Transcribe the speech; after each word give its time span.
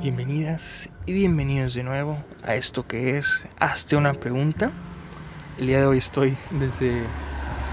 Bienvenidas 0.00 0.88
y 1.04 1.12
bienvenidos 1.12 1.74
de 1.74 1.82
nuevo 1.82 2.16
a 2.42 2.54
esto 2.54 2.86
que 2.86 3.18
es 3.18 3.46
Hazte 3.58 3.96
una 3.96 4.14
pregunta. 4.14 4.70
El 5.58 5.66
día 5.66 5.80
de 5.80 5.84
hoy 5.84 5.98
estoy 5.98 6.38
desde 6.52 7.02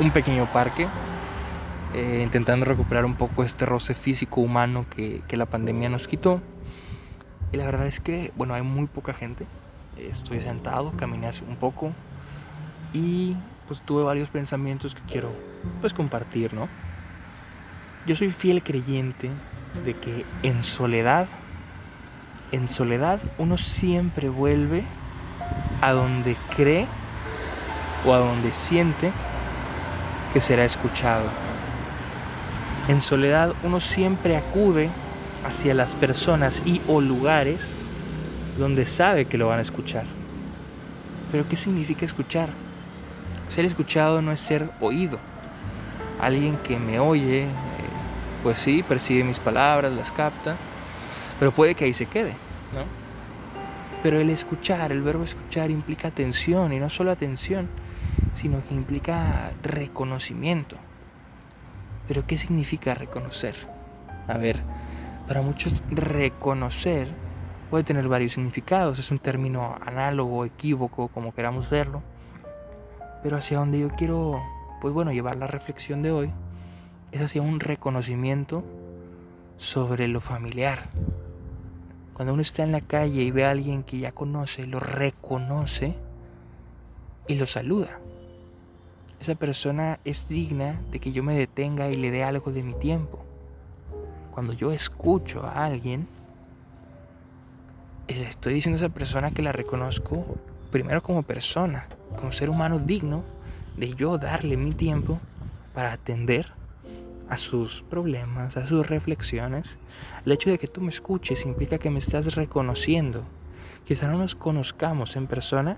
un 0.02 0.12
pequeño 0.12 0.46
parque 0.52 0.90
eh, 1.94 2.20
intentando 2.21 2.66
recuperar 2.66 3.05
un 3.05 3.16
poco 3.16 3.44
este 3.44 3.66
roce 3.66 3.94
físico 3.94 4.41
humano 4.41 4.86
que, 4.90 5.21
que, 5.26 5.38
la 5.38 5.45
pandemia 5.45 5.88
nos 5.88 6.05
quitó. 6.05 6.41
Y 7.54 7.58
la 7.58 7.63
verdad 7.63 7.88
es 7.88 8.02
que, 8.02 8.34
bueno, 8.36 8.55
hay 8.55 8.62
muy 8.62 8.88
poca 8.88 9.14
gente. 9.14 9.46
Estoy 9.96 10.41
sentado, 10.41 10.91
caminé 10.98 11.28
hace 11.28 11.46
un 11.46 11.55
poco 11.55 11.94
y 12.91 13.38
pues 13.68 13.82
tuve 13.84 14.04
varios 14.04 14.30
pensamientos 14.30 14.96
que 14.96 15.02
quiero 15.09 15.32
pues 15.80 15.94
compartir, 15.94 16.54
¿no? 16.54 16.68
Yo 18.05 18.18
soy 18.18 18.32
fiel 18.32 18.64
creyente 18.64 19.30
de 19.86 19.94
que 19.94 20.25
en 20.44 20.66
soledad 20.66 21.30
en 22.52 22.68
soledad 22.70 23.20
uno 23.38 23.58
siempre 23.58 24.30
vuelve 24.30 24.84
a 25.82 25.92
donde 25.92 26.36
cree 26.56 26.88
o 28.06 28.14
a 28.14 28.18
donde 28.18 28.52
siente 28.52 29.12
que 30.34 30.42
será 30.42 30.66
escuchado. 30.66 31.26
En 32.88 33.02
soledad 33.02 33.54
uno 33.64 33.80
siempre 33.80 34.38
acude 34.38 34.90
hacia 35.46 35.73
las 35.73 35.96
personas 35.96 36.64
y 36.66 36.82
o 36.88 37.02
lugares 37.02 37.76
donde 38.58 38.86
sabe 38.86 39.26
que 39.26 39.38
lo 39.38 39.48
van 39.48 39.59
a 39.59 39.62
escuchar. 39.62 40.06
Pero 41.32 41.48
¿qué 41.48 41.56
significa 41.56 42.06
escuchar? 42.06 42.50
Ser 43.50 43.66
escuchado 43.66 44.22
no 44.22 44.32
es 44.32 44.40
ser 44.40 44.70
oído. 44.80 45.20
Alguien 46.20 46.58
que 46.58 46.78
me 46.80 47.00
oye, 47.00 47.44
eh, 47.44 47.48
pues 48.42 48.59
sí, 48.59 48.84
percibe 48.88 49.23
mis 49.23 49.40
palabras, 49.40 49.92
las 49.94 50.12
capta, 50.12 50.56
pero 51.39 51.52
puede 51.52 51.75
que 51.75 51.85
ahí 51.85 51.93
se 51.93 52.05
quede, 52.05 52.31
¿no? 52.73 52.85
Pero 54.03 54.19
el 54.19 54.30
escuchar, 54.30 54.91
el 54.91 55.02
verbo 55.02 55.23
escuchar 55.23 55.71
implica 55.71 56.09
atención 56.09 56.71
y 56.71 56.80
no 56.80 56.89
solo 56.89 57.11
atención, 57.11 57.67
sino 58.33 58.63
que 58.63 58.73
implica 58.73 59.52
reconocimiento. 59.63 60.77
Pero 62.08 62.25
¿qué 62.25 62.38
significa 62.38 62.93
reconocer? 62.93 63.55
A 64.27 64.38
ver, 64.38 64.61
para 65.27 65.41
muchos 65.41 65.83
reconocer 65.89 67.09
puede 67.69 67.83
tener 67.83 68.08
varios 68.08 68.33
significados, 68.33 68.99
es 68.99 69.11
un 69.11 69.19
término 69.19 69.75
análogo, 69.85 70.45
equívoco, 70.45 71.09
como 71.09 71.33
queramos 71.33 71.69
verlo. 71.69 72.02
Pero 73.23 73.35
hacia 73.35 73.58
donde 73.58 73.80
yo 73.80 73.89
quiero, 73.89 74.41
pues 74.80 74.93
bueno, 74.93 75.11
llevar 75.11 75.35
la 75.35 75.47
reflexión 75.47 76.02
de 76.02 76.11
hoy 76.11 76.31
es 77.11 77.21
hacia 77.21 77.41
un 77.41 77.59
reconocimiento 77.59 78.63
sobre 79.58 80.08
lo 80.08 80.21
familiar, 80.21 80.83
cuando 82.18 82.34
uno 82.34 82.42
está 82.42 82.64
en 82.64 82.72
la 82.72 82.82
calle 82.82 83.22
y 83.22 83.30
ve 83.30 83.46
a 83.46 83.52
alguien 83.52 83.84
que 83.84 84.00
ya 84.00 84.12
conoce, 84.12 84.66
lo 84.66 84.80
reconoce 84.80 85.94
y 87.28 87.36
lo 87.36 87.46
saluda. 87.46 88.00
Esa 89.20 89.36
persona 89.36 90.00
es 90.04 90.28
digna 90.28 90.82
de 90.90 91.00
que 91.00 91.12
yo 91.12 91.22
me 91.22 91.38
detenga 91.38 91.90
y 91.90 91.95
le 91.95 92.10
dé 92.10 92.23
algo 92.23 92.52
de 92.52 92.64
mi 92.64 92.73
tiempo. 92.73 93.23
Cuando 94.32 94.54
yo 94.54 94.72
escucho 94.72 95.44
a 95.44 95.64
alguien, 95.64 96.08
le 98.08 98.23
estoy 98.23 98.56
diciendo 98.56 98.82
a 98.82 98.86
esa 98.88 98.95
persona 98.95 99.30
que 99.30 99.44
la 99.44 99.52
reconozco 99.52 100.40
primero 100.72 101.04
como 101.04 101.22
persona, 101.22 101.86
como 102.16 102.32
ser 102.32 102.50
humano 102.50 102.80
digno 102.80 103.23
de 103.76 103.94
yo 103.94 104.18
darle 104.18 104.58
mi 104.58 104.72
tiempo 104.72 105.20
para 105.76 105.92
atender 105.92 106.56
a 107.30 107.38
sus 107.38 107.83
problemas, 107.83 108.58
a 108.58 108.67
sus 108.67 108.88
reflexiones. 108.88 109.78
El 110.25 110.31
hecho 110.31 110.50
de 110.50 110.58
que 110.58 110.67
tú 110.67 110.81
me 110.81 110.89
escuches 110.89 111.45
implica 111.45 111.78
que 111.78 111.89
me 111.89 112.00
estás 112.00 112.36
reconociendo. 112.36 113.23
Quizá 113.86 114.08
no 114.08 114.17
nos 114.17 114.36
conozcamos 114.36 115.15
en 115.15 115.27
persona, 115.27 115.77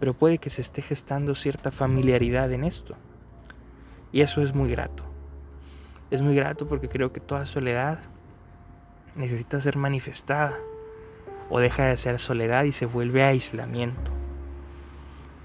pero 0.00 0.14
puede 0.14 0.38
que 0.38 0.50
se 0.50 0.62
esté 0.62 0.82
gestando 0.82 1.34
cierta 1.34 1.70
familiaridad 1.70 2.52
en 2.52 2.64
esto. 2.64 2.94
Y 4.12 4.22
eso 4.22 4.42
es 4.42 4.54
muy 4.54 4.70
grato. 4.70 5.04
Es 6.10 6.22
muy 6.22 6.34
grato 6.34 6.66
porque 6.66 6.88
creo 6.88 7.12
que 7.12 7.20
toda 7.20 7.44
soledad 7.44 7.98
necesita 9.14 9.60
ser 9.60 9.76
manifestada 9.76 10.56
o 11.50 11.58
deja 11.58 11.86
de 11.86 11.96
ser 11.96 12.18
soledad 12.18 12.64
y 12.64 12.72
se 12.72 12.86
vuelve 12.86 13.24
aislamiento. 13.24 14.12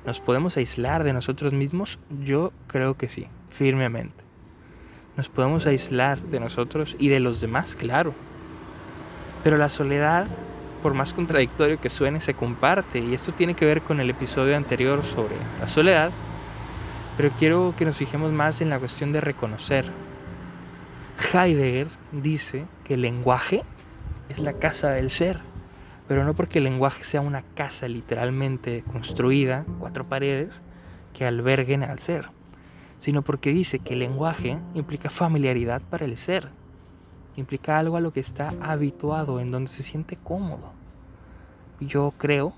¿Nos 0.06 0.20
podemos 0.20 0.58
aislar 0.58 1.04
de 1.04 1.14
nosotros 1.14 1.54
mismos? 1.54 2.00
Yo 2.24 2.52
creo 2.68 2.96
que 2.96 3.08
sí, 3.08 3.28
firmemente. 3.50 4.23
Nos 5.16 5.30
podemos 5.30 5.68
aislar 5.68 6.20
de 6.20 6.40
nosotros 6.40 6.96
y 6.98 7.10
de 7.10 7.20
los 7.20 7.40
demás, 7.40 7.76
claro. 7.76 8.16
Pero 9.44 9.58
la 9.58 9.70
soledad, 9.70 10.26
por 10.82 10.96
más 10.96 11.14
contradictorio 11.14 11.80
que 11.80 11.92
suene, 11.92 12.20
se 12.20 12.34
comparte. 12.34 12.98
Y 12.98 13.14
esto 13.14 13.32
tiene 13.32 13.54
que 13.54 13.66
ver 13.66 13.84
con 13.84 14.00
el 14.00 14.10
episodio 14.10 14.58
anterior 14.58 15.04
sobre 15.04 15.36
la 15.60 15.68
soledad. 15.68 16.12
Pero 17.16 17.30
quiero 17.38 17.76
que 17.78 17.86
nos 17.86 17.98
fijemos 17.98 18.32
más 18.32 18.62
en 18.62 18.72
la 18.72 18.80
cuestión 18.80 19.12
de 19.12 19.22
reconocer. 19.22 19.86
Heidegger 21.32 21.88
dice 22.12 22.66
que 22.84 22.96
el 22.96 23.02
lenguaje 23.02 23.64
es 24.30 24.40
la 24.40 24.54
casa 24.54 24.90
del 24.90 25.12
ser. 25.12 25.42
Pero 26.08 26.24
no 26.26 26.34
porque 26.34 26.58
el 26.58 26.64
lenguaje 26.64 27.04
sea 27.04 27.22
una 27.22 27.44
casa 27.54 27.88
literalmente 27.88 28.84
construida, 28.92 29.64
cuatro 29.80 30.06
paredes, 30.06 30.64
que 31.14 31.24
alberguen 31.24 31.84
al 31.84 32.00
ser 32.00 32.30
sino 33.04 33.22
porque 33.22 33.52
dice 33.52 33.80
que 33.80 33.96
el 33.96 34.00
lenguaje 34.00 34.58
implica 34.76 35.10
familiaridad 35.10 35.82
para 35.82 36.06
el 36.06 36.16
ser, 36.16 36.48
implica 37.36 37.78
algo 37.78 37.98
a 37.98 38.00
lo 38.00 38.14
que 38.14 38.22
está 38.22 38.54
habituado, 38.62 39.42
en 39.42 39.52
donde 39.52 39.70
se 39.70 39.84
siente 39.84 40.16
cómodo. 40.16 40.72
Yo 41.82 42.14
creo 42.18 42.54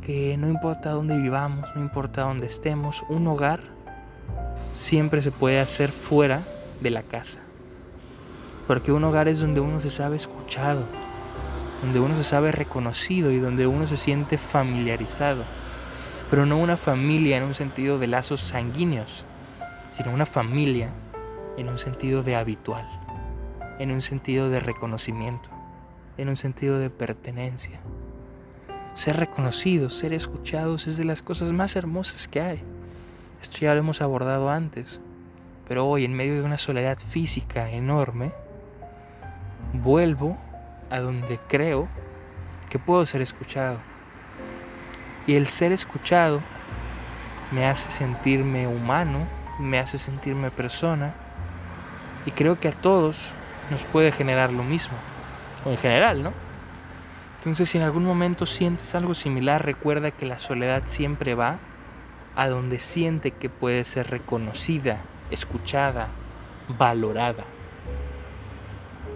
que 0.00 0.36
no 0.36 0.46
importa 0.46 0.92
dónde 0.92 1.18
vivamos, 1.18 1.74
no 1.74 1.82
importa 1.82 2.22
dónde 2.22 2.46
estemos, 2.46 3.04
un 3.08 3.26
hogar 3.26 3.64
siempre 4.70 5.20
se 5.22 5.32
puede 5.32 5.58
hacer 5.58 5.90
fuera 5.90 6.44
de 6.80 6.90
la 6.90 7.02
casa. 7.02 7.40
Porque 8.68 8.92
un 8.92 9.02
hogar 9.02 9.26
es 9.26 9.40
donde 9.40 9.58
uno 9.58 9.80
se 9.80 9.90
sabe 9.90 10.14
escuchado, 10.14 10.84
donde 11.82 11.98
uno 11.98 12.16
se 12.16 12.22
sabe 12.22 12.52
reconocido 12.52 13.32
y 13.32 13.40
donde 13.40 13.66
uno 13.66 13.88
se 13.88 13.96
siente 13.96 14.38
familiarizado. 14.38 15.42
Pero 16.30 16.46
no 16.46 16.58
una 16.58 16.76
familia 16.76 17.38
en 17.38 17.42
un 17.42 17.54
sentido 17.54 17.98
de 17.98 18.06
lazos 18.06 18.40
sanguíneos, 18.40 19.24
sino 19.92 20.12
una 20.12 20.26
familia 20.26 20.90
en 21.56 21.68
un 21.68 21.78
sentido 21.78 22.22
de 22.22 22.36
habitual, 22.36 22.88
en 23.78 23.92
un 23.92 24.02
sentido 24.02 24.48
de 24.48 24.60
reconocimiento, 24.60 25.48
en 26.16 26.28
un 26.28 26.36
sentido 26.36 26.78
de 26.78 26.90
pertenencia. 26.90 27.80
Ser 28.94 29.16
reconocidos, 29.16 29.94
ser 29.94 30.12
escuchados 30.12 30.86
es 30.86 30.96
de 30.96 31.04
las 31.04 31.22
cosas 31.22 31.52
más 31.52 31.76
hermosas 31.76 32.28
que 32.28 32.40
hay. 32.40 32.62
Esto 33.40 33.58
ya 33.58 33.74
lo 33.74 33.80
hemos 33.80 34.02
abordado 34.02 34.50
antes, 34.50 35.00
pero 35.68 35.86
hoy 35.86 36.04
en 36.04 36.14
medio 36.14 36.34
de 36.34 36.42
una 36.42 36.58
soledad 36.58 36.98
física 36.98 37.70
enorme, 37.70 38.32
vuelvo 39.72 40.36
a 40.90 40.98
donde 41.00 41.38
creo 41.48 41.88
que 42.68 42.78
puedo 42.78 43.04
ser 43.06 43.22
escuchado. 43.22 43.78
Y 45.26 45.34
el 45.34 45.46
ser 45.46 45.72
escuchado 45.72 46.40
me 47.50 47.66
hace 47.66 47.90
sentirme 47.90 48.66
humano, 48.66 49.26
me 49.58 49.78
hace 49.78 49.98
sentirme 49.98 50.50
persona 50.50 51.12
y 52.26 52.30
creo 52.30 52.58
que 52.58 52.68
a 52.68 52.72
todos 52.72 53.32
nos 53.70 53.82
puede 53.82 54.12
generar 54.12 54.52
lo 54.52 54.62
mismo, 54.62 54.94
o 55.64 55.70
en 55.70 55.78
general, 55.78 56.22
¿no? 56.22 56.32
Entonces 57.38 57.68
si 57.68 57.78
en 57.78 57.84
algún 57.84 58.04
momento 58.04 58.46
sientes 58.46 58.94
algo 58.94 59.14
similar, 59.14 59.64
recuerda 59.64 60.12
que 60.12 60.26
la 60.26 60.38
soledad 60.38 60.82
siempre 60.86 61.34
va 61.34 61.58
a 62.36 62.48
donde 62.48 62.78
siente 62.78 63.32
que 63.32 63.50
puede 63.50 63.84
ser 63.84 64.10
reconocida, 64.10 65.00
escuchada, 65.30 66.08
valorada. 66.78 67.44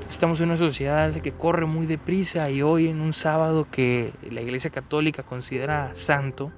Estamos 0.09 0.41
en 0.41 0.49
una 0.51 0.57
sociedad 0.57 1.13
que 1.15 1.33
corre 1.33 1.67
muy 1.67 1.87
deprisa 1.87 2.51
y 2.51 2.63
hoy 2.63 2.89
en 2.89 3.01
un 3.01 3.13
sábado 3.13 3.67
que 3.71 4.13
la 4.31 4.41
Iglesia 4.41 4.71
Católica 4.71 5.23
considera 5.23 5.91
santo, 5.95 6.51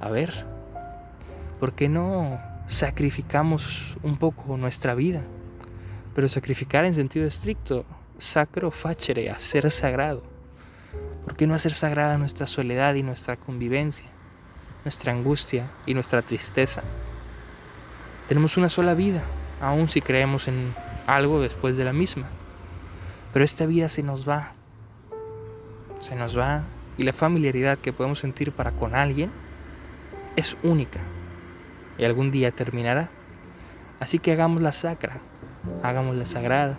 a 0.00 0.10
ver, 0.10 0.44
¿por 1.60 1.72
qué 1.72 1.88
no 1.88 2.40
sacrificamos 2.72 3.98
un 4.02 4.16
poco 4.16 4.56
nuestra 4.56 4.94
vida. 4.94 5.20
Pero 6.14 6.28
sacrificar 6.28 6.86
en 6.86 6.94
sentido 6.94 7.26
estricto, 7.26 7.84
sacro 8.18 8.70
facere, 8.70 9.30
hacer 9.30 9.70
sagrado. 9.70 10.22
¿Por 11.24 11.36
qué 11.36 11.46
no 11.46 11.54
hacer 11.54 11.74
sagrada 11.74 12.16
nuestra 12.16 12.46
soledad 12.46 12.94
y 12.94 13.02
nuestra 13.02 13.36
convivencia, 13.36 14.06
nuestra 14.84 15.12
angustia 15.12 15.70
y 15.84 15.92
nuestra 15.92 16.22
tristeza? 16.22 16.82
Tenemos 18.26 18.56
una 18.56 18.70
sola 18.70 18.94
vida, 18.94 19.22
aun 19.60 19.86
si 19.86 20.00
creemos 20.00 20.48
en 20.48 20.74
algo 21.06 21.40
después 21.40 21.76
de 21.76 21.84
la 21.84 21.92
misma. 21.92 22.26
Pero 23.34 23.44
esta 23.44 23.66
vida 23.66 23.90
se 23.90 24.02
nos 24.02 24.26
va. 24.26 24.52
Se 26.00 26.16
nos 26.16 26.38
va 26.38 26.62
y 26.96 27.02
la 27.02 27.12
familiaridad 27.12 27.78
que 27.78 27.92
podemos 27.92 28.18
sentir 28.18 28.50
para 28.50 28.72
con 28.72 28.94
alguien 28.94 29.30
es 30.36 30.56
única 30.62 31.00
y 31.98 32.04
algún 32.04 32.30
día 32.30 32.50
terminará. 32.50 33.08
Así 34.00 34.18
que 34.18 34.32
hagamos 34.32 34.62
la 34.62 34.72
sacra, 34.72 35.18
hagamos 35.82 36.16
la 36.16 36.26
sagrada, 36.26 36.76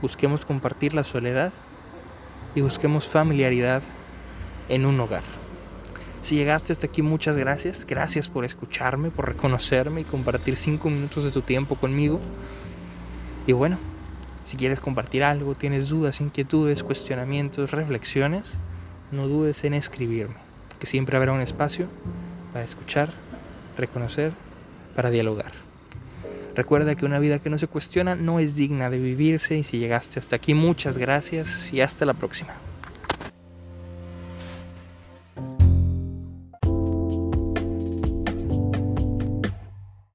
busquemos 0.00 0.44
compartir 0.46 0.94
la 0.94 1.04
soledad 1.04 1.52
y 2.54 2.60
busquemos 2.60 3.08
familiaridad 3.08 3.82
en 4.68 4.86
un 4.86 4.98
hogar. 5.00 5.22
Si 6.22 6.36
llegaste 6.36 6.72
hasta 6.72 6.86
aquí, 6.86 7.02
muchas 7.02 7.36
gracias. 7.36 7.84
Gracias 7.84 8.28
por 8.28 8.44
escucharme, 8.44 9.10
por 9.10 9.26
reconocerme 9.26 10.02
y 10.02 10.04
compartir 10.04 10.56
cinco 10.56 10.88
minutos 10.88 11.24
de 11.24 11.32
tu 11.32 11.42
tiempo 11.42 11.74
conmigo. 11.74 12.20
Y 13.46 13.52
bueno, 13.52 13.76
si 14.44 14.56
quieres 14.56 14.78
compartir 14.78 15.24
algo, 15.24 15.56
tienes 15.56 15.88
dudas, 15.88 16.20
inquietudes, 16.20 16.84
cuestionamientos, 16.84 17.72
reflexiones, 17.72 18.58
no 19.10 19.26
dudes 19.26 19.64
en 19.64 19.74
escribirme, 19.74 20.36
que 20.78 20.86
siempre 20.86 21.16
habrá 21.16 21.32
un 21.32 21.40
espacio 21.40 21.86
para 22.52 22.64
escuchar, 22.64 23.12
reconocer, 23.76 24.32
para 24.94 25.10
dialogar. 25.10 25.52
Recuerda 26.54 26.94
que 26.94 27.06
una 27.06 27.18
vida 27.18 27.38
que 27.38 27.48
no 27.48 27.58
se 27.58 27.66
cuestiona 27.66 28.14
no 28.14 28.38
es 28.38 28.56
digna 28.56 28.90
de 28.90 28.98
vivirse 28.98 29.56
y 29.56 29.64
si 29.64 29.78
llegaste 29.78 30.18
hasta 30.18 30.36
aquí, 30.36 30.54
muchas 30.54 30.98
gracias 30.98 31.72
y 31.72 31.80
hasta 31.80 32.04
la 32.04 32.14
próxima. 32.14 32.54